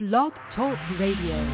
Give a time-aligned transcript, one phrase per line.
[0.00, 1.44] Blog Talk Radio.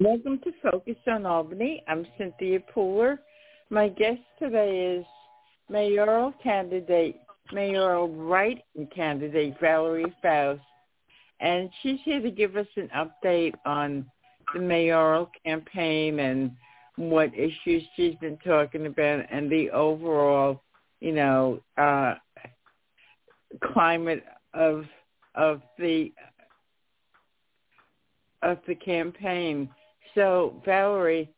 [0.00, 1.82] Welcome to Focus on Albany.
[1.88, 3.16] I'm Cynthia Pooler.
[3.70, 5.06] My guest today is
[5.70, 7.22] mayoral candidate,
[7.54, 10.60] mayoral writing candidate Valerie Faust.
[11.40, 14.04] And she's here to give us an update on
[14.52, 16.50] the mayoral campaign and
[16.96, 20.60] what issues she's been talking about and the overall,
[21.00, 22.16] you know, uh,
[23.72, 24.22] climate
[24.52, 24.84] of
[25.34, 26.12] of the
[28.48, 29.68] of the campaign.
[30.14, 31.30] So, Valerie,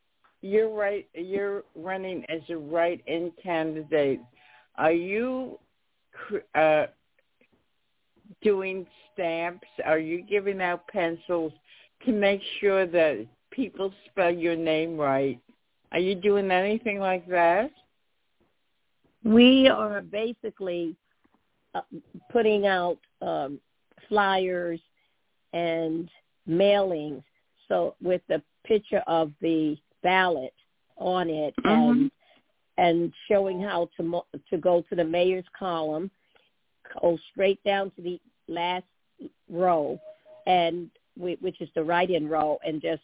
[0.43, 1.07] you're right.
[1.15, 4.21] You're running as a write-in candidate.
[4.77, 5.59] Are you
[6.55, 6.87] uh,
[8.43, 9.69] doing stamps?
[9.85, 11.53] Are you giving out pencils
[12.07, 15.39] to make sure that people spell your name right?
[15.93, 17.71] Are you doing anything like that?
[19.25, 20.97] We are basically
[21.75, 21.83] uh,
[22.33, 23.61] putting out um,
[24.09, 24.81] flyers
[25.53, 26.09] and
[26.51, 27.23] mailings.
[27.69, 30.55] So with the picture of the ballot
[30.97, 31.69] on it mm-hmm.
[31.69, 32.11] and
[32.79, 36.11] and showing how to to go to the mayor's column,
[37.01, 38.85] go straight down to the last
[39.51, 40.01] row,
[40.47, 43.03] and which is the write-in row, and just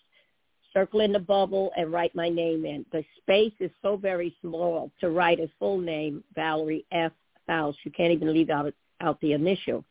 [0.73, 2.85] circle in the bubble and write my name in.
[2.93, 7.13] The space is so very small to write a full name, Valerie F.
[7.47, 7.79] Faust.
[7.85, 9.85] You can't even leave out out the initial.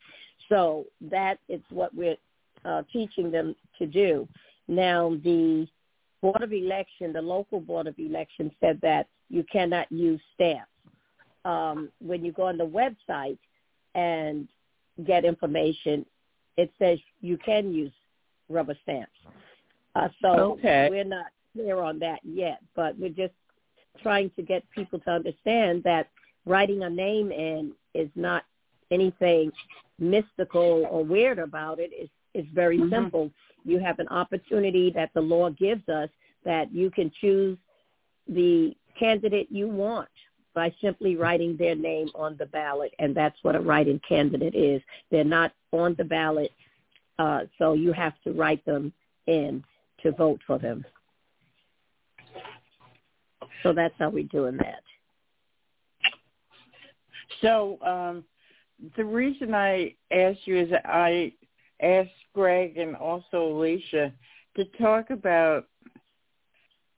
[0.48, 2.16] So that is what we're
[2.64, 4.28] uh, teaching them to do.
[4.68, 5.66] Now, the
[6.22, 10.70] Board of Election, the local Board of Election said that you cannot use stamps.
[11.44, 13.38] Um, when you go on the website
[13.94, 14.48] and
[15.06, 16.04] get information,
[16.56, 17.92] it says you can use
[18.48, 19.12] rubber stamps.
[19.94, 20.88] Uh, so okay.
[20.90, 23.34] we're not clear on that yet, but we're just
[24.02, 26.08] trying to get people to understand that
[26.44, 28.44] writing a name in is not
[28.90, 29.50] anything
[29.98, 31.90] mystical or weird about it.
[31.92, 32.94] It's, it's very mm-hmm.
[32.94, 33.30] simple
[33.66, 36.08] you have an opportunity that the law gives us
[36.44, 37.58] that you can choose
[38.28, 40.08] the candidate you want
[40.54, 44.80] by simply writing their name on the ballot, and that's what a write-in candidate is.
[45.10, 46.50] They're not on the ballot,
[47.18, 48.92] uh, so you have to write them
[49.26, 49.62] in
[50.02, 50.84] to vote for them.
[53.62, 54.82] So that's how we're doing that.
[57.42, 58.24] So um,
[58.96, 61.32] the reason I asked you is I
[61.82, 64.12] asked Greg and also Alicia
[64.56, 65.66] to talk about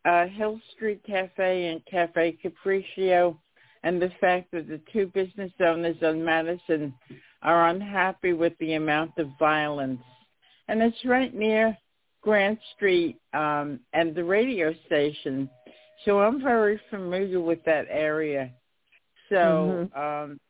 [0.04, 3.36] uh, Hill Street Cafe and Cafe Capriccio
[3.82, 6.94] and the fact that the two business owners on Madison
[7.42, 10.00] are unhappy with the amount of violence.
[10.68, 11.76] And it's right near
[12.22, 15.48] Grant Street um, and the radio station.
[16.04, 18.50] So I'm very familiar with that area.
[19.28, 20.00] So mm-hmm.
[20.00, 20.40] um,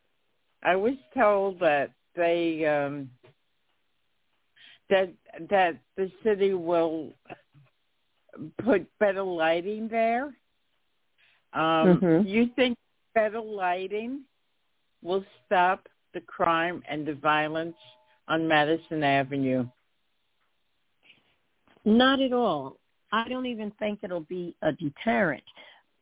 [0.63, 3.11] I was told that they um,
[4.91, 5.13] that
[5.51, 7.13] that the city will
[8.65, 10.27] put better lighting there.
[11.53, 12.27] Um, mm-hmm.
[12.27, 12.77] You think
[13.15, 14.23] better lighting
[15.03, 17.77] will stop the crime and the violence
[18.29, 19.67] on Madison Avenue?
[21.85, 22.77] Not at all.
[23.13, 25.43] I don't even think it'll be a deterrent.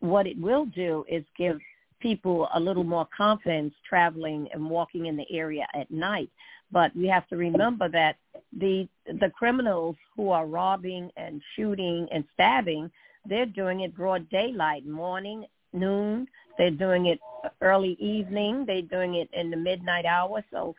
[0.01, 1.59] What it will do is give
[2.01, 6.31] people a little more confidence traveling and walking in the area at night.
[6.73, 8.17] But we have to remember that
[8.57, 12.91] the the criminals who are robbing and shooting and stabbing,
[13.25, 16.27] they're doing it broad daylight, morning, noon.
[16.59, 17.19] They're doing it
[17.61, 18.65] early evening.
[18.67, 20.43] They're doing it in the midnight hour.
[20.51, 20.75] So,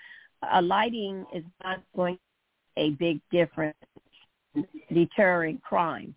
[0.51, 3.77] a lighting is not going to make a big difference
[4.93, 6.15] deterring crime.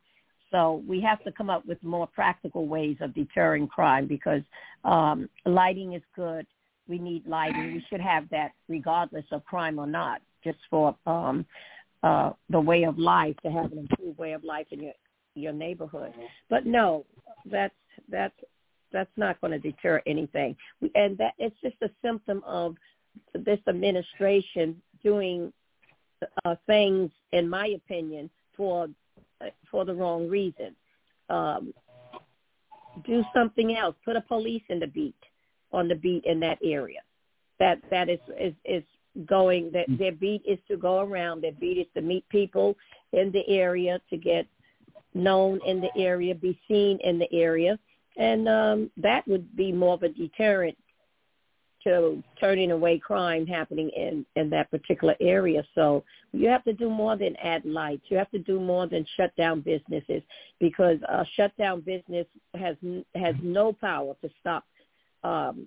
[0.50, 4.42] So we have to come up with more practical ways of deterring crime because
[4.84, 6.44] um, lighting is good
[6.90, 7.72] we need lighting.
[7.72, 11.44] We should have that regardless of crime or not, just for um,
[12.02, 14.92] uh, the way of life to have an improved way of life in your
[15.34, 16.12] your neighborhood.
[16.48, 17.04] But no,
[17.44, 17.74] that's
[18.08, 18.34] that's
[18.92, 20.56] that's not going to deter anything.
[20.94, 22.76] And that it's just a symptom of
[23.34, 25.52] this administration doing
[26.44, 28.88] uh, things, in my opinion, for
[29.70, 30.74] for the wrong reason.
[31.28, 31.72] Um,
[33.06, 33.94] do something else.
[34.04, 35.14] Put a police in the beat
[35.72, 37.00] on the beat in that area.
[37.58, 38.82] That that is is, is
[39.26, 42.76] going that their beat is to go around their beat is to meet people
[43.12, 44.46] in the area to get
[45.14, 47.78] known in the area be seen in the area.
[48.16, 50.76] And um that would be more of a deterrent
[51.84, 55.64] to turning away crime happening in in that particular area.
[55.74, 58.04] So you have to do more than add lights.
[58.08, 60.22] You have to do more than shut down businesses
[60.60, 62.76] because a shut down business has
[63.14, 64.64] has no power to stop
[65.24, 65.66] um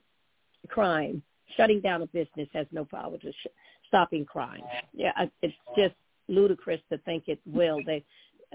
[0.70, 1.22] crime
[1.58, 3.48] shutting down a business has no power to sh-
[3.88, 4.62] stopping crime
[4.94, 5.12] yeah
[5.42, 5.96] it's just
[6.28, 8.04] ludicrous to think it will they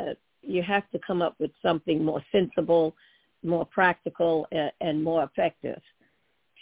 [0.01, 2.95] uh, you have to come up with something more sensible
[3.45, 5.81] more practical and, and more effective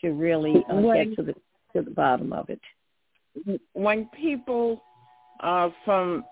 [0.01, 1.35] to really uh, when, get to the
[1.75, 2.61] to the bottom of it.
[3.73, 4.83] When people
[5.41, 6.25] uh, from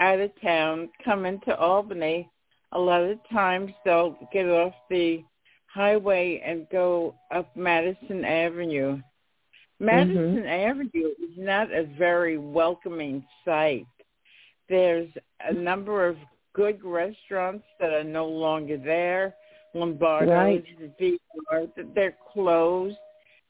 [0.00, 2.28] out of town come into Albany,
[2.72, 5.24] a lot of times they'll get off the
[5.66, 9.00] highway and go up Madison Avenue.
[9.80, 10.46] Madison mm-hmm.
[10.46, 13.86] Avenue is not a very welcoming site.
[14.68, 15.08] There's
[15.40, 16.16] a number of
[16.54, 19.34] good restaurants that are no longer there.
[19.74, 20.64] Lombardo's, right.
[21.00, 22.96] VR, they're closed.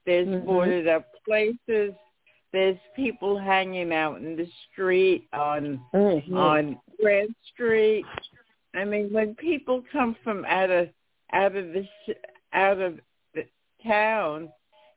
[0.07, 0.47] There's mm-hmm.
[0.47, 1.95] boarded up places.
[2.53, 6.37] There's people hanging out in the street on mm-hmm.
[6.37, 8.05] on Grand Street.
[8.75, 10.89] I mean, when people come from out of
[11.33, 11.87] out of the
[12.53, 13.01] out of
[13.35, 13.45] the
[13.87, 14.51] town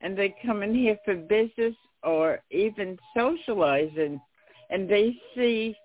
[0.06, 4.22] and they come in here for business or even socializing,
[4.70, 5.76] and they see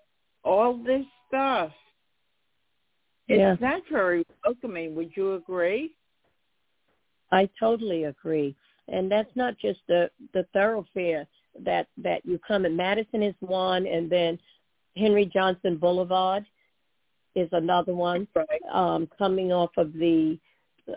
[0.43, 1.71] all this stuff,
[3.27, 3.55] it's yeah.
[3.59, 4.95] not very welcoming.
[4.95, 5.95] Would you agree?
[7.31, 8.55] I totally agree
[8.91, 11.25] and that's not just the the thoroughfare
[11.59, 12.75] that that you come in.
[12.75, 14.37] Madison is one, and then
[14.95, 16.45] Henry Johnson Boulevard
[17.35, 18.27] is another one.
[18.35, 18.61] Right.
[18.71, 20.37] Um, coming off of the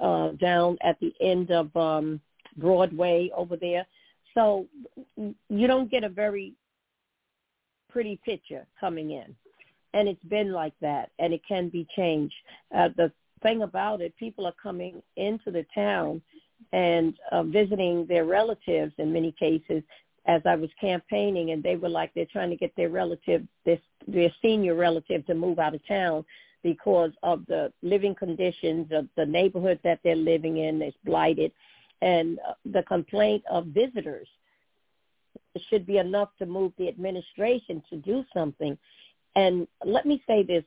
[0.01, 2.21] uh, down at the end of um,
[2.57, 3.87] Broadway over there,
[4.35, 4.67] so
[5.17, 6.55] you don't get a very
[7.91, 9.35] pretty picture coming in,
[9.93, 12.35] and it's been like that, and it can be changed.
[12.75, 13.13] Uh, the
[13.45, 16.21] thing about it, people are coming into the town
[16.73, 19.83] and uh, visiting their relatives in many cases.
[20.27, 23.79] As I was campaigning and they were like they're trying to get their relative this
[24.09, 26.25] their senior relative to move out of town
[26.63, 30.81] because of the living conditions of the neighborhood that they're living in.
[30.81, 31.53] Is blighted
[32.03, 34.29] and the complaint of visitors
[35.69, 38.77] should be enough to move the administration to do something
[39.37, 40.65] and let me say this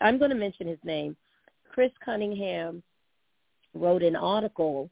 [0.00, 1.16] I'm going to mention his name
[1.72, 2.82] Chris Cunningham
[3.74, 4.90] wrote an article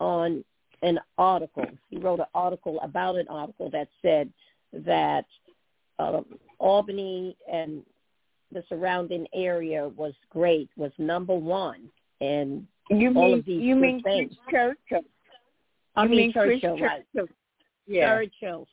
[0.00, 0.44] on
[0.82, 1.66] an article.
[1.88, 4.30] He wrote an article about an article that said
[4.72, 5.24] that
[5.98, 6.20] uh,
[6.58, 7.82] Albany and
[8.52, 11.88] the surrounding area was great, was number one,
[12.20, 14.32] and you all mean, of these you mean things.
[14.50, 15.02] Churchill?
[15.96, 17.04] I mean, Churchill, Chris right?
[17.14, 17.34] Churchill.
[17.86, 18.08] Yeah.
[18.08, 18.68] Churchill.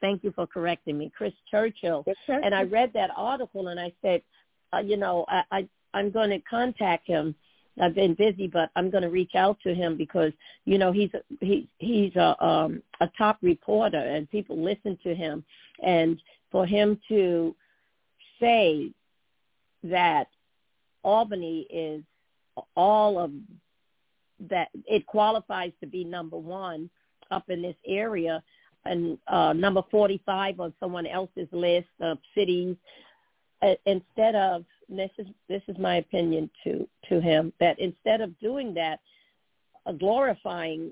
[0.00, 2.04] Thank you for correcting me, Chris Churchill.
[2.28, 4.22] And I read that article and I said,
[4.72, 7.34] uh, you know, I, I I'm going to contact him
[7.80, 10.32] I've been busy, but I'm going to reach out to him because
[10.64, 11.10] you know he's
[11.40, 15.44] he he's a um, a top reporter and people listen to him,
[15.84, 16.20] and
[16.50, 17.54] for him to
[18.40, 18.90] say
[19.84, 20.28] that
[21.02, 22.02] Albany is
[22.74, 23.32] all of
[24.48, 26.90] that it qualifies to be number one
[27.30, 28.42] up in this area.
[28.84, 32.76] And uh, number 45 on someone else's list of cities
[33.62, 38.38] uh, instead of this is this is my opinion to to him that instead of
[38.38, 39.00] doing that,
[39.86, 40.90] uh, glorifying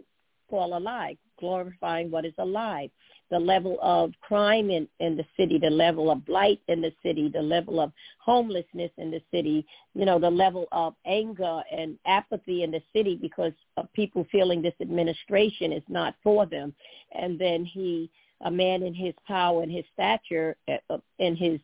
[0.50, 2.90] Paul alive, glorifying what is alive,
[3.30, 7.28] the level of crime in in the city, the level of blight in the city,
[7.28, 12.62] the level of homelessness in the city, you know, the level of anger and apathy
[12.62, 16.74] in the city because of people feeling this administration is not for them,
[17.12, 18.10] and then he,
[18.42, 21.60] a man in his power and his stature, uh, in his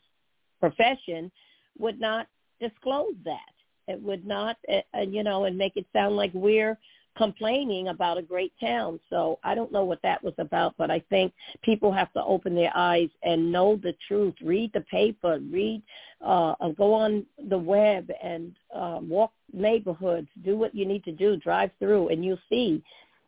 [0.60, 1.30] profession
[1.78, 2.26] would not
[2.60, 3.40] disclose that.
[3.88, 6.78] It would not, uh, you know, and make it sound like we're
[7.16, 9.00] complaining about a great town.
[9.10, 12.54] So I don't know what that was about, but I think people have to open
[12.54, 14.34] their eyes and know the truth.
[14.42, 15.82] Read the paper, read,
[16.24, 21.36] uh, go on the web and uh, walk neighborhoods, do what you need to do,
[21.36, 22.82] drive through, and you'll see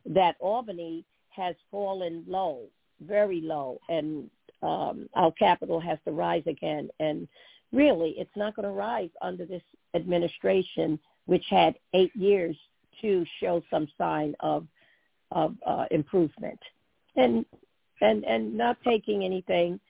[0.06, 2.62] that Albany has fallen low,
[3.00, 4.30] very low, and
[4.62, 6.88] um, our capital has to rise again.
[7.00, 7.26] And
[7.72, 9.62] really, it's not going to rise under this
[9.94, 12.56] administration, which had eight years
[13.00, 14.66] to show some sign of
[15.30, 16.58] of uh, improvement,
[17.16, 17.44] and
[18.00, 19.80] and and not taking anything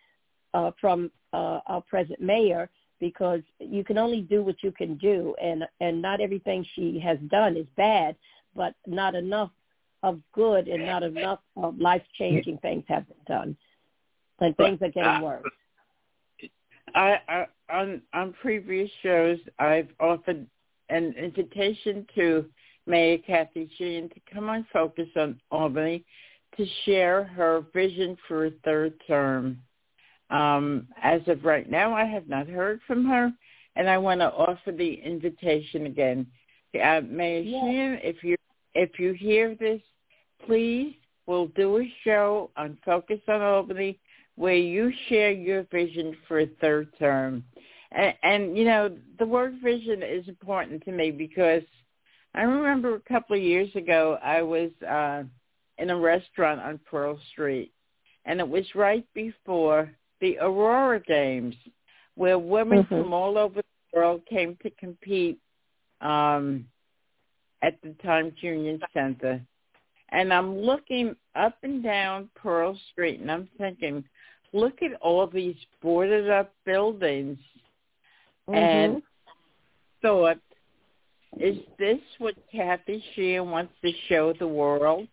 [0.55, 2.69] uh, from uh, our present mayor
[3.01, 7.19] because you can only do what you can do, and and not everything she has
[7.29, 8.15] done is bad,
[8.55, 9.51] but not enough
[10.03, 13.57] of good and not enough of life changing things have been done.
[14.41, 15.43] and things are getting uh, worse.
[16.95, 20.47] I, I on on previous shows I've offered
[20.89, 22.45] an invitation to
[22.87, 26.05] Mayor Kathy Sheehan to come on Focus on Albany
[26.57, 29.59] to share her vision for a third term.
[30.31, 33.31] Um, as of right now, I have not heard from her,
[33.77, 36.27] and I want to offer the invitation again.
[36.75, 37.63] Uh, Mayor yes.
[37.63, 38.37] Sheehan, if you
[38.75, 39.83] if you hear this,
[40.47, 40.95] please,
[41.27, 43.99] we'll do a show on Focus on Albany
[44.37, 47.45] where you share your vision for a third term.
[47.93, 51.63] And, and you know, the word vision is important to me because
[52.35, 55.25] I remember a couple of years ago I was uh
[55.79, 57.73] in a restaurant on Pearl Street
[58.25, 61.55] and it was right before the Aurora Games
[62.15, 63.03] where women mm-hmm.
[63.03, 65.39] from all over the world came to compete
[66.01, 66.67] um
[67.63, 69.41] at the Times Union Center.
[70.11, 74.05] And I'm looking up and down Pearl Street and I'm thinking,
[74.53, 77.39] look at all these boarded up buildings
[78.49, 78.55] mm-hmm.
[78.55, 79.03] and
[80.03, 80.39] thought,
[81.39, 85.09] is this what Kathy Sheehan wants to show the world?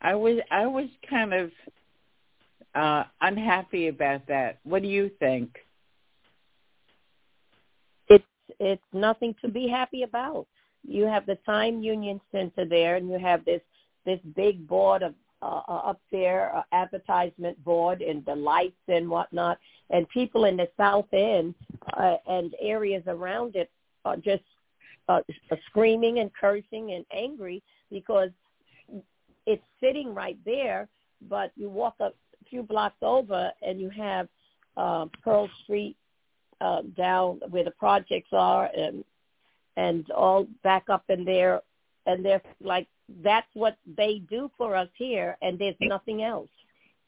[0.00, 1.50] I was I was kind of
[2.74, 4.58] uh unhappy about that.
[4.64, 5.50] What do you think?
[8.08, 8.24] It's
[8.58, 10.46] it's nothing to be happy about.
[10.84, 13.60] You have the Time Union Center there, and you have this
[14.04, 19.08] this big board of uh, uh, up there, uh, advertisement board and the lights and
[19.08, 19.58] whatnot,
[19.90, 21.54] and people in the South End
[21.96, 23.70] uh, and areas around it
[24.04, 24.42] are just
[25.50, 28.30] uh, screaming and cursing and angry because
[29.46, 30.88] it's sitting right there,
[31.28, 32.10] but you walk a
[32.48, 34.28] few blocks over and you have
[34.76, 35.96] uh, Pearl Street
[36.60, 39.04] uh, down where the projects are and
[39.76, 41.60] and all back up in there
[42.06, 42.86] and they're like
[43.22, 46.48] that's what they do for us here, and there's nothing else.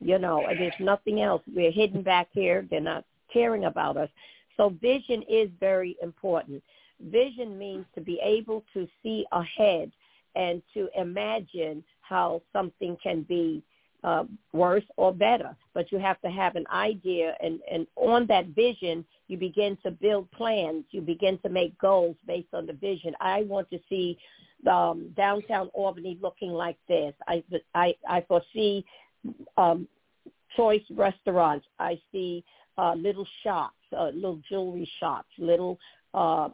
[0.01, 1.43] You know, there's nothing else.
[1.55, 2.67] We're hidden back here.
[2.69, 4.11] They're not caring about us.
[4.57, 6.63] So vision is very important.
[7.01, 9.91] Vision means to be able to see ahead
[10.37, 13.63] and to imagine how something can be
[14.03, 15.57] uh, worse or better.
[15.73, 19.91] But you have to have an idea, and, and on that vision, you begin to
[19.91, 20.85] build plans.
[20.91, 23.15] You begin to make goals based on the vision.
[23.21, 24.19] I want to see
[24.71, 27.15] um, downtown Albany looking like this.
[27.27, 27.43] I
[27.75, 28.85] I, I foresee
[29.57, 29.89] um,
[30.57, 31.67] choice restaurants.
[31.79, 32.45] I see
[32.77, 35.79] uh, little shops, uh, little jewelry shops, little
[36.13, 36.49] uh,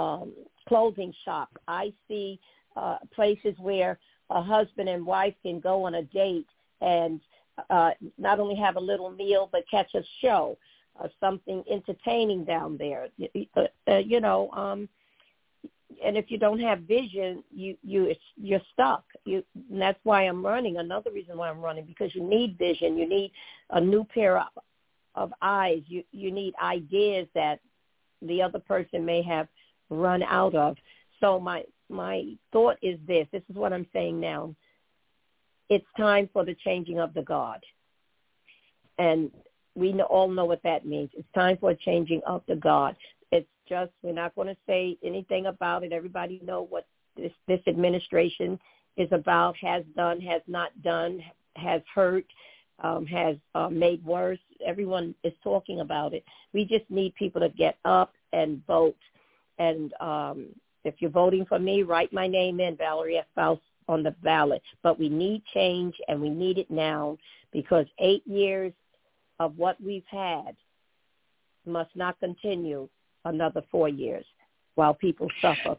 [0.00, 0.32] um,
[0.68, 1.56] clothing shops.
[1.68, 2.40] I see
[2.76, 3.98] uh, places where
[4.30, 6.46] a husband and wife can go on a date
[6.80, 7.20] and
[7.68, 10.56] uh, not only have a little meal but catch a show,
[11.02, 13.08] uh, something entertaining down there.
[13.56, 14.88] Uh, uh, you know, um,
[16.04, 19.04] and if you don't have vision, you you you're stuck.
[19.24, 20.78] You and that's why I'm running.
[20.78, 22.96] Another reason why I'm running because you need vision.
[22.96, 23.32] You need
[23.70, 24.46] a new pair of,
[25.14, 25.82] of eyes.
[25.88, 27.58] You you need ideas that
[28.22, 29.48] the other person may have
[29.90, 30.76] run out of.
[31.20, 33.26] So my my thought is this.
[33.32, 34.54] This is what I'm saying now.
[35.68, 37.60] It's time for the changing of the guard,
[38.98, 39.30] and
[39.74, 41.10] we all know what that means.
[41.14, 42.96] It's time for a changing of the guard
[43.30, 45.92] It's just we're not going to say anything about it.
[45.92, 48.58] Everybody know what this this administration
[48.96, 51.22] is about, has done, has not done,
[51.56, 52.26] has hurt,
[52.82, 54.38] um, has uh, made worse.
[54.66, 56.24] Everyone is talking about it.
[56.52, 58.96] We just need people to get up and vote.
[59.60, 60.46] And um,
[60.84, 63.26] if you're voting for me, write my name in, Valerie F.
[63.34, 64.62] Faust, on the ballot.
[64.82, 67.18] But we need change, and we need it now
[67.52, 68.72] because eight years
[69.38, 70.56] of what we've had
[71.66, 72.88] must not continue
[73.24, 74.24] another four years
[74.76, 75.76] while people suffer.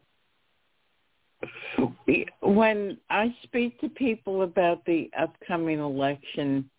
[2.41, 6.69] When I speak to people about the upcoming election,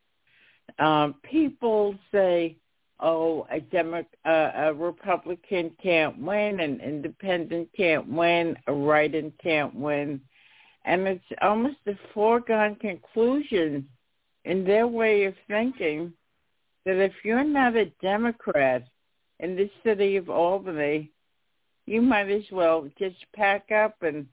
[0.79, 2.57] um, people say,
[3.03, 9.75] "Oh, a Demo- uh, a Republican can't win, an Independent can't win, a write-in can't
[9.75, 10.21] win,"
[10.85, 13.89] and it's almost a foregone conclusion
[14.45, 16.13] in their way of thinking
[16.85, 18.85] that if you're not a Democrat
[19.41, 21.11] in the city of Albany,
[21.87, 24.27] you might as well just pack up and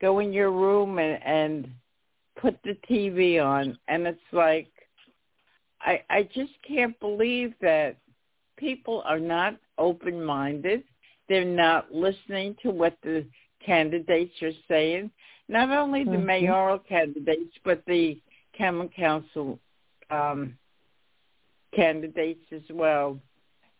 [0.00, 1.70] go in your room and, and
[2.36, 3.78] put the TV on.
[3.88, 4.68] And it's like,
[5.80, 7.96] I, I just can't believe that
[8.62, 10.84] people are not open-minded.
[11.28, 13.26] They're not listening to what the
[13.64, 15.10] candidates are saying.
[15.48, 16.26] Not only the mm-hmm.
[16.26, 18.20] mayoral candidates, but the
[18.56, 19.58] common council
[20.10, 20.56] um,
[21.74, 23.18] candidates as well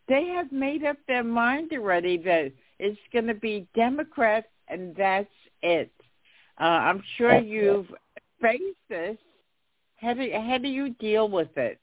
[0.08, 5.28] they have made up their mind already that it's going to be Democrat and that's
[5.62, 5.90] it.
[6.60, 8.22] Uh, I'm sure that's you've it.
[8.40, 9.16] faced this.
[9.96, 11.80] How do, how do you deal with it?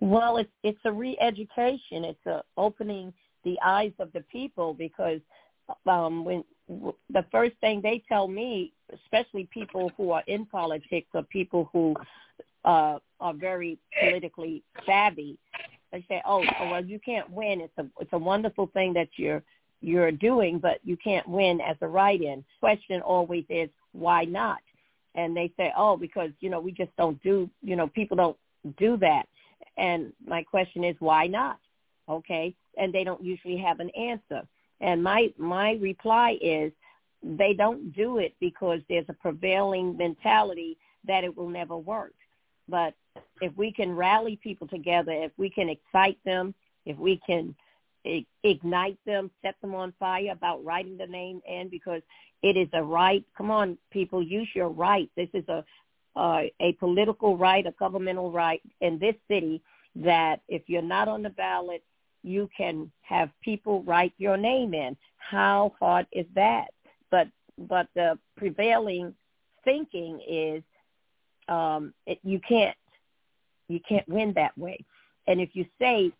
[0.00, 2.04] Well, it's it's a re-education.
[2.04, 3.12] It's a opening
[3.44, 5.20] the eyes of the people because
[5.86, 11.22] um, when the first thing they tell me, especially people who are in politics or
[11.24, 11.94] people who
[12.64, 15.38] uh, are very politically savvy,
[15.92, 17.60] they say, "Oh, oh, well, you can't win.
[17.60, 19.42] It's a it's a wonderful thing that you're
[19.82, 24.60] you're doing, but you can't win as a write-in." Question always is, "Why not?"
[25.14, 28.36] And they say, "Oh, because you know we just don't do you know people don't
[28.78, 29.26] do that."
[29.76, 31.58] And my question is, why not?
[32.08, 34.42] Okay, and they don't usually have an answer.
[34.80, 36.72] And my my reply is,
[37.22, 40.76] they don't do it because there's a prevailing mentality
[41.06, 42.14] that it will never work.
[42.68, 42.94] But
[43.40, 47.54] if we can rally people together, if we can excite them, if we can
[48.42, 52.02] ignite them, set them on fire about writing the name in because
[52.42, 53.24] it is a right.
[53.36, 55.10] Come on, people, use your right.
[55.16, 55.64] This is a
[56.16, 59.62] uh, a political right, a governmental right in this city
[59.96, 61.82] that if you're not on the ballot,
[62.22, 64.96] you can have people write your name in.
[65.16, 66.68] How hard is that?
[67.10, 69.14] But but the prevailing
[69.64, 70.62] thinking is
[71.48, 72.76] um, it, you can't
[73.68, 74.84] you can't win that way.
[75.26, 76.12] And if you say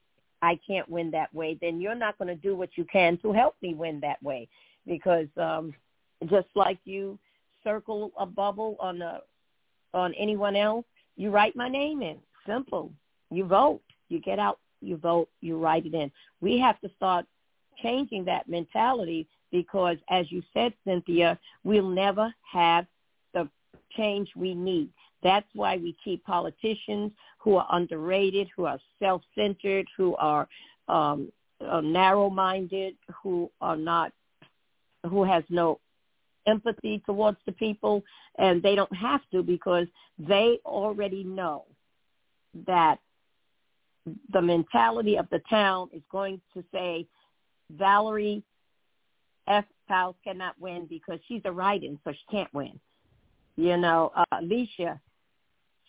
[0.42, 3.32] I can't win that way, then you're not going to do what you can to
[3.32, 4.48] help me win that way.
[4.86, 5.74] Because um,
[6.28, 7.18] just like you
[7.62, 9.20] circle a bubble on a
[9.94, 10.84] on anyone else,
[11.16, 12.16] you write my name in.
[12.46, 12.92] Simple.
[13.30, 13.82] You vote.
[14.08, 14.58] You get out.
[14.80, 15.28] You vote.
[15.40, 16.10] You write it in.
[16.40, 17.26] We have to start
[17.82, 22.86] changing that mentality because, as you said, Cynthia, we'll never have
[23.34, 23.48] the
[23.96, 24.90] change we need.
[25.22, 30.48] That's why we keep politicians who are underrated, who are self-centered, who are
[30.88, 31.30] um,
[31.66, 34.12] uh, narrow-minded, who are not,
[35.08, 35.78] who has no
[36.46, 38.02] empathy towards the people,
[38.38, 39.86] and they don't have to because
[40.18, 41.64] they already know
[42.66, 42.98] that
[44.32, 47.06] the mentality of the town is going to say
[47.70, 48.42] Valerie
[49.46, 49.64] F.
[49.88, 52.78] Powell cannot win because she's a write-in, so she can't win.
[53.56, 55.00] You know, uh, Alicia,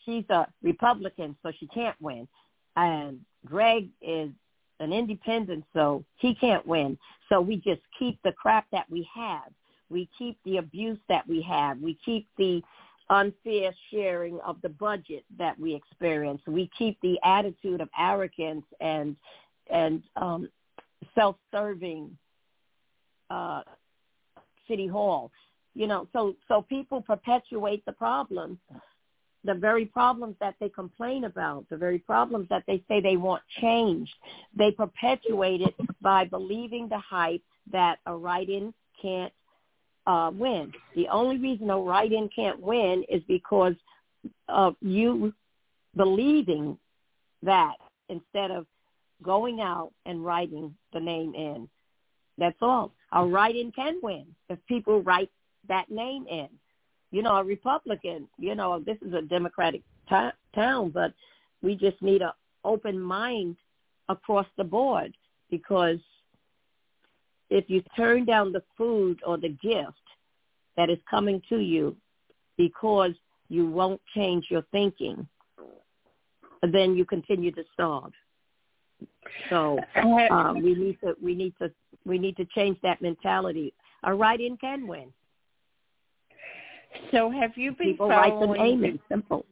[0.04, 2.28] she's a Republican, so she can't win.
[2.76, 4.30] And Greg is
[4.80, 6.98] an independent, so he can't win.
[7.30, 9.52] So we just keep the crap that we have.
[9.92, 11.80] We keep the abuse that we have.
[11.80, 12.62] We keep the
[13.10, 16.42] unfair sharing of the budget that we experience.
[16.48, 19.16] We keep the attitude of arrogance and
[19.70, 20.50] and um,
[21.14, 22.18] self-serving
[23.30, 23.62] uh,
[24.68, 25.32] city hall.
[25.76, 28.58] You know, so so people perpetuate the problems,
[29.44, 33.44] the very problems that they complain about, the very problems that they say they want
[33.60, 34.14] changed.
[34.56, 39.34] They perpetuate it by believing the hype that a write-in can't
[40.12, 40.74] uh, win.
[40.96, 43.76] The only reason a write-in can't win is because
[44.50, 45.34] of you
[45.96, 46.78] believing
[47.44, 47.76] that
[48.10, 48.66] instead of
[49.24, 51.70] going out and writing the name in.
[52.38, 52.92] That's all.
[53.14, 55.30] A write-in can win if people write
[55.70, 56.50] that name in.
[57.12, 61.14] You know, a Republican, you know, this is a Democratic t- town, but
[61.62, 62.32] we just need an
[62.66, 63.56] open mind
[64.10, 65.16] across the board
[65.50, 66.00] because
[67.50, 70.01] if you turn down the food or the gift
[70.78, 71.96] that is coming to you
[72.58, 73.12] because
[73.50, 75.28] you won't change your thinking,
[76.62, 78.12] then you continue to starve.
[79.50, 79.80] So
[80.32, 81.72] um, we need to we need to
[82.06, 83.74] we need to change that mentality.
[84.04, 85.12] A write-in can win.
[87.12, 88.50] So have you been people following?
[88.50, 89.00] write them amen.
[89.10, 89.46] Simple.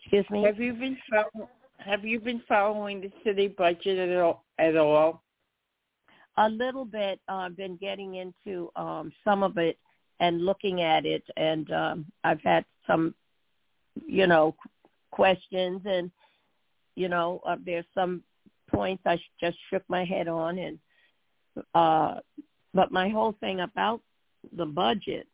[0.00, 0.44] Excuse me.
[0.44, 4.44] Have you been follow, Have you been following the city budget at all?
[4.58, 5.24] At all?
[6.36, 9.78] a little bit uh, been getting into um, some of it
[10.20, 13.14] and looking at it, and um, I've had some,
[14.06, 14.54] you know,
[15.10, 16.10] questions, and
[16.96, 18.22] you know, uh, there's some
[18.70, 20.78] points I just shook my head on, and
[21.74, 22.20] uh,
[22.72, 24.00] but my whole thing about
[24.56, 25.26] the budget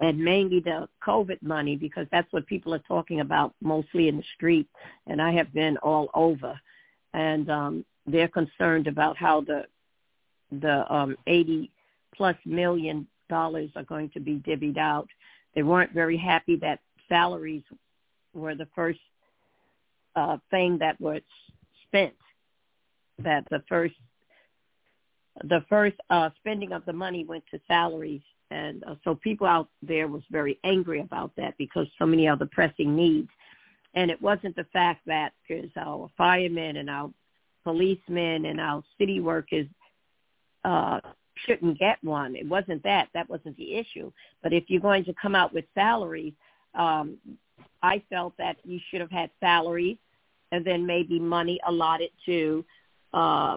[0.00, 4.24] and mainly the COVID money because that's what people are talking about mostly in the
[4.34, 4.68] street,
[5.06, 6.58] and I have been all over,
[7.14, 9.64] and um, they're concerned about how the
[10.50, 11.70] the um, 80
[12.14, 13.06] plus million
[13.38, 15.08] dollars are going to be divvied out.
[15.54, 17.64] They weren't very happy that salaries
[18.34, 19.04] were the first
[20.20, 21.22] uh, thing that was
[21.86, 22.18] spent.
[23.18, 23.94] That the first
[25.54, 29.68] the first uh, spending of the money went to salaries, and uh, so people out
[29.92, 33.30] there was very angry about that because so many other pressing needs.
[33.94, 37.10] And it wasn't the fact that there's our firemen and our
[37.64, 39.66] policemen and our city workers
[40.64, 41.00] uh,
[41.46, 42.36] shouldn't get one.
[42.36, 43.08] It wasn't that.
[43.14, 44.12] That wasn't the issue.
[44.42, 46.34] But if you're going to come out with salaries,
[46.74, 47.16] um,
[47.82, 49.98] I felt that you should have had salaries
[50.52, 52.64] and then maybe money allotted to
[53.14, 53.56] uh,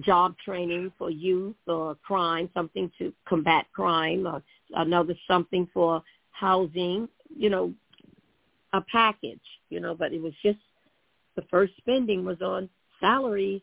[0.00, 4.42] job training for youth or crime, something to combat crime, or
[4.74, 7.72] another something for housing, you know,
[8.72, 10.58] a package, you know, but it was just
[11.36, 12.68] the first spending was on
[13.00, 13.62] salaries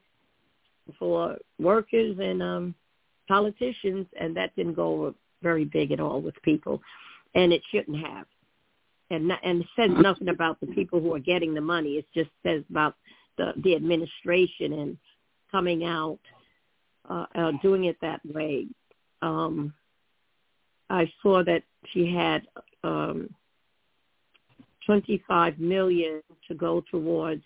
[0.98, 2.76] for workers and um
[3.28, 6.82] politicians and that didn't go very big at all with people
[7.36, 8.26] and it shouldn't have.
[9.10, 11.92] And and it says nothing about the people who are getting the money.
[11.92, 12.96] It just says about
[13.38, 14.98] the the administration and
[15.52, 16.20] coming out
[17.10, 18.68] uh, uh doing it that way.
[19.22, 19.74] Um
[20.90, 21.64] i saw that
[21.94, 22.48] she had
[22.84, 23.30] um
[24.86, 27.44] 25 million to go towards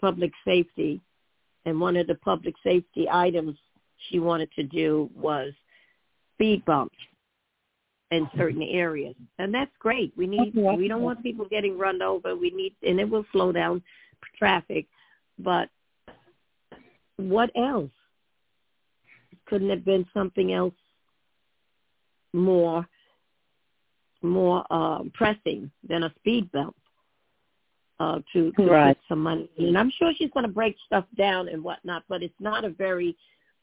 [0.00, 1.00] public safety
[1.64, 3.56] and one of the public safety items
[4.08, 5.52] she wanted to do was
[6.34, 6.96] speed bumps
[8.10, 9.14] in certain areas.
[9.38, 10.12] And that's great.
[10.16, 12.34] We need we don't want people getting run over.
[12.34, 13.82] We need and it will slow down
[14.38, 14.86] traffic.
[15.38, 15.68] But
[17.16, 17.90] what else?
[19.46, 20.74] Couldn't have been something else
[22.32, 22.86] more
[24.22, 26.74] more uh, pressing than a speed bump
[28.00, 28.88] uh, to, to right.
[28.88, 29.48] get some money.
[29.58, 32.70] And I'm sure she's going to break stuff down and whatnot, but it's not a
[32.70, 33.16] very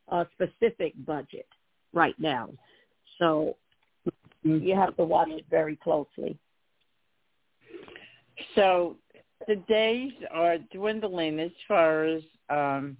[0.09, 1.47] uh, specific budget
[1.93, 2.49] right now.
[3.19, 3.55] So
[4.45, 4.63] Mm-hmm.
[4.63, 6.37] you have to watch it very closely.
[8.53, 8.97] So
[9.47, 12.97] the days are dwindling as far as um,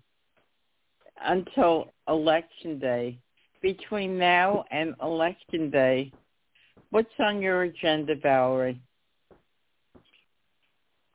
[1.24, 3.20] until election day.
[3.62, 6.12] Between now and election day,
[6.92, 8.80] what's on your agenda, Valerie?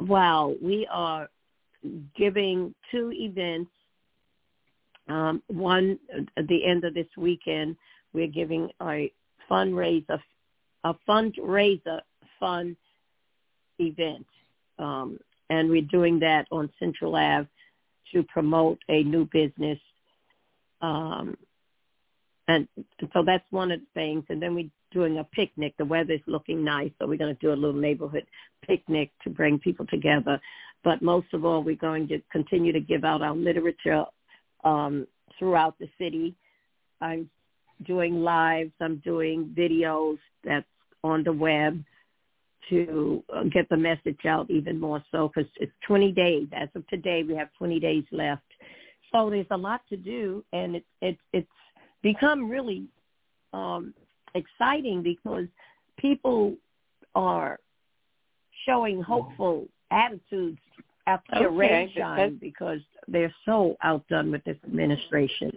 [0.00, 1.29] Well, we are
[2.16, 3.70] giving two events.
[5.11, 5.99] Um, one
[6.37, 7.77] at the end of this weekend,
[8.12, 9.12] we're giving a
[9.51, 10.20] fundraiser,
[10.85, 12.01] a fundraiser
[12.38, 12.77] fund
[13.79, 14.27] event,
[14.79, 15.18] um,
[15.49, 17.49] and we're doing that on Central Ave
[18.12, 19.79] to promote a new business.
[20.81, 21.37] Um,
[22.46, 22.68] and
[23.12, 24.25] so that's one of the things.
[24.29, 25.75] And then we're doing a picnic.
[25.77, 28.27] The weather's looking nice, so we're going to do a little neighborhood
[28.66, 30.40] picnic to bring people together.
[30.83, 34.05] But most of all, we're going to continue to give out our literature
[34.64, 35.07] um,
[35.38, 36.35] throughout the city.
[37.01, 37.29] I'm
[37.87, 38.73] doing lives.
[38.81, 40.66] I'm doing videos that's
[41.03, 41.83] on the web
[42.68, 46.46] to uh, get the message out even more so because it's 20 days.
[46.53, 48.42] As of today, we have 20 days left.
[49.12, 51.49] So there's a lot to do, and it's it's it's
[52.03, 52.87] become really
[53.53, 53.92] um,
[54.35, 55.46] exciting because
[55.99, 56.55] people
[57.14, 57.59] are
[58.66, 60.59] showing hopeful attitudes
[61.11, 65.53] after Okay, the rain shine because they're so outdone with this administration.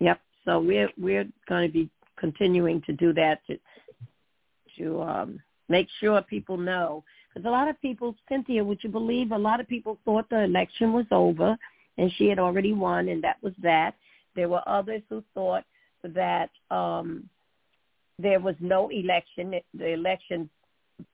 [0.00, 0.20] Yep.
[0.44, 3.58] So we're we're going to be continuing to do that to
[4.78, 9.32] to um, make sure people know because a lot of people, Cynthia, would you believe
[9.32, 11.56] a lot of people thought the election was over
[11.98, 13.94] and she had already won and that was that.
[14.36, 15.64] There were others who thought
[16.02, 17.28] that um,
[18.18, 19.54] there was no election.
[19.74, 20.48] The election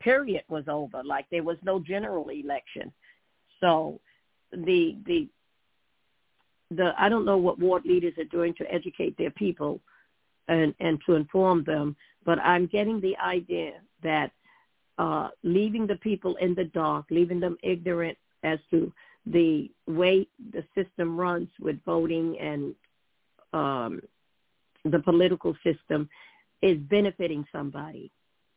[0.00, 2.92] period was over, like there was no general election.
[3.60, 4.00] So
[4.52, 5.28] the the
[6.70, 9.80] the I don't know what ward leaders are doing to educate their people
[10.48, 14.32] and and to inform them, but I'm getting the idea that
[14.98, 18.92] uh, leaving the people in the dark, leaving them ignorant as to
[19.26, 22.74] the way the system runs with voting and
[23.52, 24.00] um,
[24.84, 26.08] the political system
[26.62, 28.10] is benefiting somebody.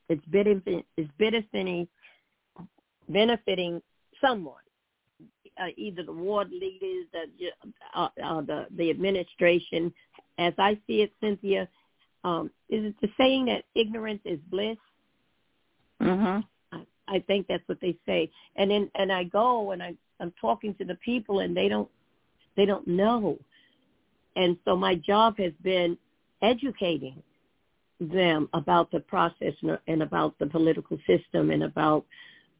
[0.09, 1.87] It's benefiting, it's benefiting,
[3.07, 3.81] benefiting
[4.21, 4.63] someone,
[5.61, 7.47] uh, either the ward leaders, the
[7.95, 9.93] uh, uh, the the administration.
[10.37, 11.67] As I see it, Cynthia,
[12.23, 14.77] um, is it the saying that ignorance is bliss?
[16.01, 16.41] Mm-hmm.
[16.75, 18.31] I, I think that's what they say.
[18.55, 21.89] And then and I go and I I'm talking to the people and they don't
[22.55, 23.37] they don't know.
[24.35, 25.97] And so my job has been
[26.41, 27.21] educating
[27.99, 32.05] them about the process and, and about the political system and about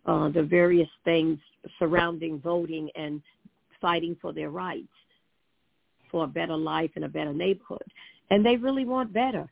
[0.05, 1.39] uh, the various things
[1.79, 3.21] surrounding voting and
[3.81, 4.87] fighting for their rights
[6.11, 7.83] for a better life and a better neighborhood.
[8.29, 9.49] And they really want better.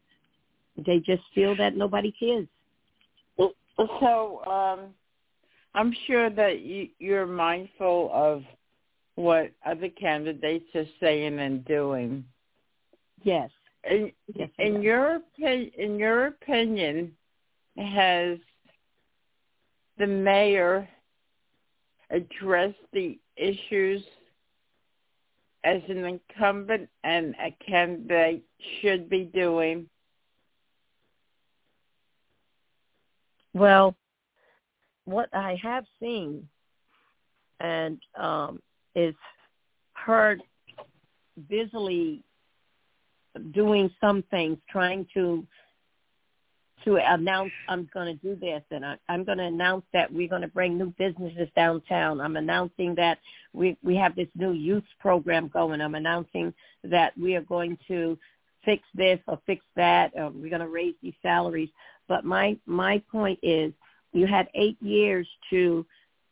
[0.77, 2.47] They just feel that nobody cares.
[3.99, 4.93] So um,
[5.73, 8.43] I'm sure that you, you're mindful of
[9.15, 12.23] what other candidates are saying and doing.
[13.23, 13.49] Yes.
[13.89, 17.11] In, Yes, in your in your opinion,
[17.77, 18.37] has
[20.01, 20.89] the mayor
[22.09, 24.03] addressed the issues
[25.63, 28.41] as an incumbent and a candidate
[28.81, 29.87] should be doing?
[33.53, 33.95] Well,
[35.05, 36.47] what I have seen
[37.59, 38.59] and um,
[38.95, 39.13] is
[39.93, 40.41] heard
[41.47, 42.23] busily
[43.51, 45.45] doing some things, trying to
[46.85, 50.27] to announce I'm going to do this, and I, I'm going to announce that we're
[50.27, 52.21] going to bring new businesses downtown.
[52.21, 53.19] I'm announcing that
[53.53, 55.81] we we have this new youth program going.
[55.81, 58.17] I'm announcing that we are going to
[58.65, 60.11] fix this or fix that.
[60.15, 61.69] Or we're going to raise these salaries.
[62.07, 63.73] But my my point is,
[64.13, 65.85] you had eight years to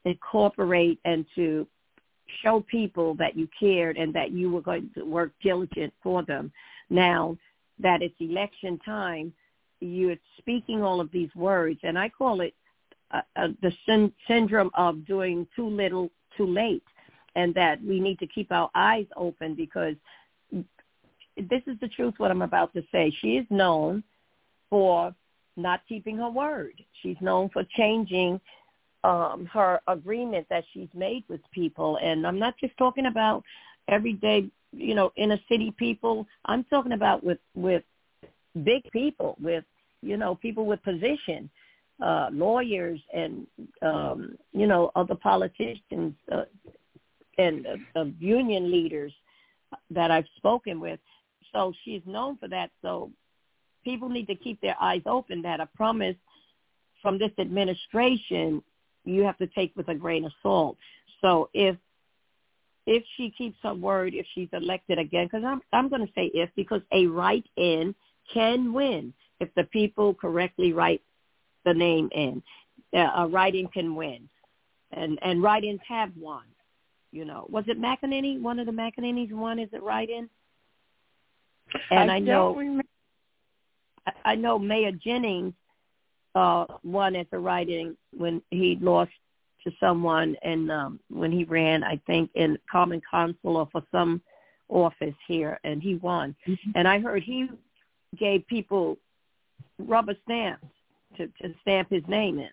[0.06, 1.68] incorporate and to
[2.44, 6.52] show people that you cared and that you were going to work diligent for them.
[6.90, 7.38] Now
[7.80, 9.34] that it's election time,
[9.80, 12.54] you're speaking all of these words, and I call it
[13.12, 16.84] uh, uh, the syn- syndrome of doing too little, too late,
[17.36, 19.96] and that we need to keep our eyes open because
[20.52, 22.14] this is the truth.
[22.18, 24.04] What I'm about to say, she is known
[24.70, 25.14] for
[25.56, 26.74] not keeping her word.
[27.02, 28.40] She's known for changing
[29.04, 31.98] um, her agreement that she's made with people.
[32.02, 33.44] And I'm not just talking about
[33.88, 36.28] everyday, you know, inner city people.
[36.46, 37.84] I'm talking about with with
[38.64, 39.64] big people, with
[40.02, 41.50] you know, people with position,
[42.04, 43.46] uh, lawyers, and
[43.82, 46.44] um, you know, other politicians uh,
[47.38, 49.14] and uh, union leaders
[49.92, 51.00] that I've spoken with.
[51.54, 52.70] So she's known for that.
[52.82, 53.12] So
[53.84, 56.16] people need to keep their eyes open that a promise
[57.02, 58.62] from this administration
[59.06, 60.78] you have to take with a grain of salt.
[61.22, 61.76] So if
[62.86, 66.32] if she keeps her word, if she's elected again, because I'm I'm going to say
[66.34, 67.96] if because a write-in
[68.34, 71.02] can win if the people correctly write
[71.66, 72.42] the name in.
[72.94, 74.28] Uh, a write-in can win,
[74.92, 76.44] and and write-ins have won.
[77.12, 78.42] You know, was it McEnany?
[78.42, 79.60] One of the McEnany's won.
[79.60, 80.30] Is it write-in?
[81.92, 82.82] And I, I know.
[84.26, 85.54] I know Mayor Jennings
[86.36, 89.12] uh, one at the writing when he lost
[89.64, 94.22] to someone and um, when he ran, I think, in Common Council or for some
[94.70, 96.36] office here, and he won.
[96.48, 96.72] Mm-hmm.
[96.76, 97.50] And I heard he
[98.18, 98.98] gave people
[99.78, 100.66] rubber stamps
[101.18, 102.50] to, to stamp his name in.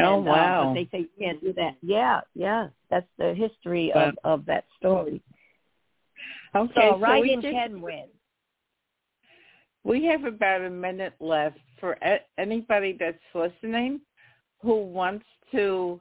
[0.00, 0.62] Oh and, wow!
[0.62, 1.76] Uh, but they say you can't do that.
[1.82, 4.08] Yeah, yeah, that's the history wow.
[4.08, 5.22] of of that story.
[6.54, 8.06] Okay, so, writing so can win.
[9.84, 11.98] We have about a minute left for
[12.36, 14.00] anybody that's listening
[14.60, 16.00] who wants to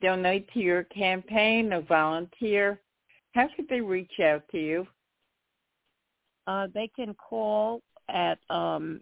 [0.00, 2.80] donate to your campaign or volunteer.
[3.32, 4.86] How could they reach out to you?
[6.46, 9.00] Uh, they can call at um,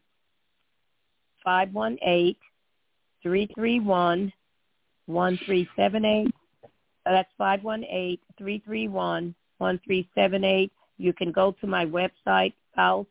[1.44, 2.36] 518
[3.22, 4.32] 331
[5.06, 6.34] 1378.
[7.04, 10.72] That's 518 331 1378.
[10.96, 13.06] You can go to my website, House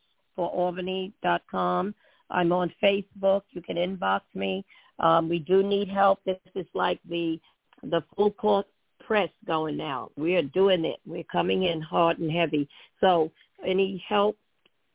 [2.29, 3.41] I'm on Facebook.
[3.51, 4.65] You can inbox me.
[4.99, 6.19] Um, we do need help.
[6.25, 7.39] This is like the
[7.83, 8.65] the full court
[9.05, 10.09] press going now.
[10.15, 10.99] We are doing it.
[11.05, 12.67] We're coming in hard and heavy.
[13.01, 13.31] So
[13.65, 14.37] any help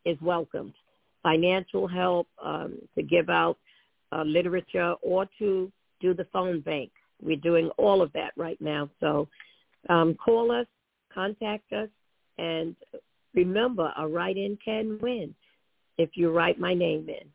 [0.04, 0.74] is welcomed.
[1.22, 3.58] Financial help um, to give out
[4.12, 6.90] uh, literature or to do the phone bank.
[7.20, 8.88] We're doing all of that right now.
[9.00, 9.28] So
[9.88, 10.66] um, call us,
[11.12, 11.88] contact us,
[12.38, 12.76] and
[13.34, 15.34] remember, a write-in can win
[15.98, 17.26] if you write my name in.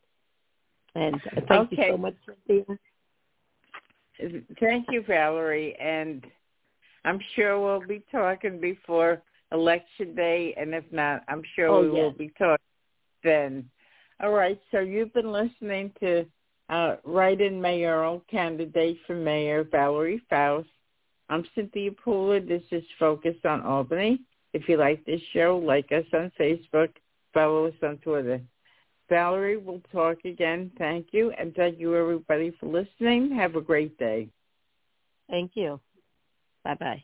[0.95, 1.87] And thank okay.
[1.87, 2.15] you so much,
[2.47, 2.77] Cynthia.
[4.59, 5.75] Thank you, Valerie.
[5.79, 6.25] And
[7.03, 9.21] I'm sure we'll be talking before
[9.53, 11.93] election day, and if not, I'm sure oh, we yes.
[11.95, 12.57] will be talking
[13.23, 13.69] then.
[14.21, 14.59] All right.
[14.71, 16.25] So you've been listening to
[16.69, 20.67] uh, write-in mayoral candidate for mayor Valerie Faust.
[21.29, 22.45] I'm Cynthia Pooler.
[22.45, 24.19] This is Focus on Albany.
[24.53, 26.89] If you like this show, like us on Facebook,
[27.33, 28.41] follow us on Twitter.
[29.09, 30.71] Valerie, we'll talk again.
[30.77, 31.31] Thank you.
[31.31, 33.35] And thank you, everybody, for listening.
[33.35, 34.29] Have a great day.
[35.29, 35.79] Thank you.
[36.63, 37.03] Bye-bye.